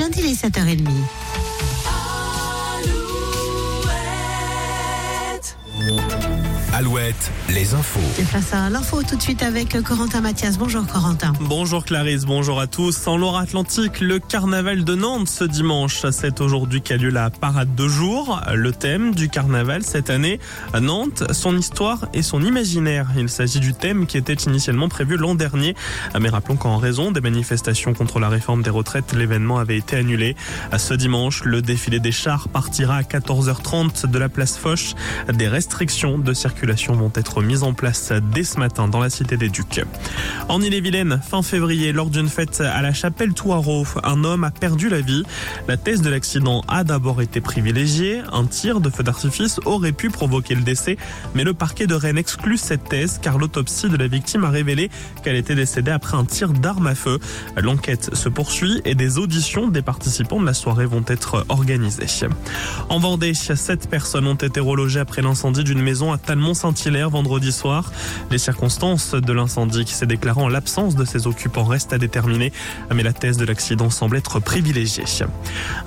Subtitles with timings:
[0.00, 1.29] Legend, il est 7h30.
[6.80, 8.00] Alouette, les infos.
[8.14, 10.56] C'est place à l'info tout de suite avec Corentin Mathias.
[10.56, 11.34] Bonjour Corentin.
[11.38, 13.06] Bonjour Clarisse, bonjour à tous.
[13.06, 16.06] En Loire-Atlantique, le carnaval de Nantes ce dimanche.
[16.10, 18.40] C'est aujourd'hui qu'a lieu la parade de jour.
[18.54, 20.40] Le thème du carnaval cette année,
[20.80, 23.08] Nantes, son histoire et son imaginaire.
[23.14, 25.74] Il s'agit du thème qui était initialement prévu l'an dernier.
[26.18, 30.34] Mais rappelons qu'en raison des manifestations contre la réforme des retraites, l'événement avait été annulé.
[30.78, 34.94] Ce dimanche, le défilé des chars partira à 14h30 de la place Foch.
[35.30, 39.36] Des restrictions de circulation vont être mises en place dès ce matin dans la cité
[39.36, 39.82] des Ducs.
[40.48, 44.88] En Ille-et-Vilaine, fin février, lors d'une fête à la chapelle Touareau, un homme a perdu
[44.88, 45.24] la vie.
[45.68, 48.22] La thèse de l'accident a d'abord été privilégiée.
[48.32, 50.96] Un tir de feu d'artifice aurait pu provoquer le décès,
[51.34, 54.90] mais le parquet de Rennes exclut cette thèse car l'autopsie de la victime a révélé
[55.22, 57.18] qu'elle était décédée après un tir d'arme à feu.
[57.56, 62.06] L'enquête se poursuit et des auditions des participants de la soirée vont être organisées.
[62.88, 67.52] En Vendée, sept personnes ont été relogées après l'incendie d'une maison à Talmont Saint-Hilaire vendredi
[67.52, 67.90] soir.
[68.30, 72.52] Les circonstances de l'incendie qui s'est déclaré en l'absence de ses occupants restent à déterminer,
[72.94, 75.04] mais la thèse de l'accident semble être privilégiée.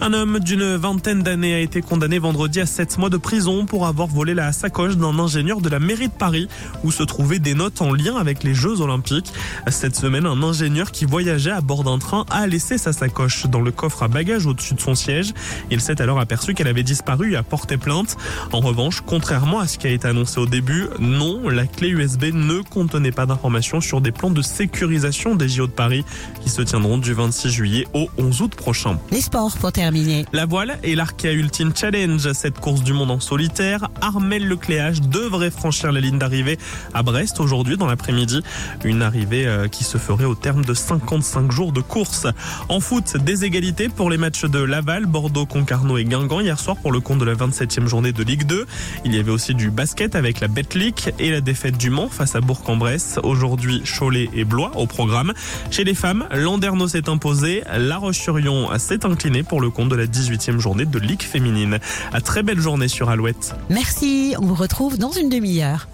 [0.01, 3.85] Un homme d'une vingtaine d'années a été condamné vendredi à 7 mois de prison pour
[3.85, 6.47] avoir volé la sacoche d'un ingénieur de la mairie de Paris
[6.83, 9.31] où se trouvaient des notes en lien avec les Jeux Olympiques.
[9.67, 13.61] Cette semaine, un ingénieur qui voyageait à bord d'un train a laissé sa sacoche dans
[13.61, 15.33] le coffre à bagages au-dessus de son siège.
[15.69, 18.17] Il s'est alors aperçu qu'elle avait disparu et a porté plainte.
[18.51, 20.62] En revanche, contrairement à ce qui a été annoncé au début,
[20.99, 25.67] non, la clé USB ne contenait pas d'informations sur des plans de sécurisation des JO
[25.67, 26.05] de Paris
[26.41, 28.99] qui se tiendront du 26 juillet au 11 août prochain.
[29.11, 30.25] Les sports pour terminer.
[30.33, 33.89] La voile et l'Arkea Ultimate Challenge, cette course du monde en solitaire.
[34.01, 36.57] Armel Lecléage devrait franchir la ligne d'arrivée
[36.93, 38.41] à Brest aujourd'hui dans l'après-midi.
[38.83, 42.27] Une arrivée euh, qui se ferait au terme de 55 jours de course.
[42.69, 46.77] En foot, des égalités pour les matchs de Laval, Bordeaux, Concarneau et Guingamp hier soir
[46.77, 48.65] pour le compte de la 27e journée de Ligue 2.
[49.05, 52.35] Il y avait aussi du basket avec la Betclic et la défaite du Mans face
[52.35, 53.17] à Bourg-en-Bresse.
[53.23, 55.31] Aujourd'hui, Cholet et Blois au programme.
[55.71, 57.63] Chez les femmes, Landerneau s'est imposé.
[57.73, 61.79] La Roche-sur-Yon s'est incliné pour le compte de la 18e journée de Ligue féminine.
[62.11, 63.55] À très belle journée sur Alouette.
[63.69, 65.87] Merci, on vous retrouve dans une demi-heure.